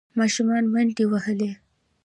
[0.19, 1.51] ماشومان منډې وهلې.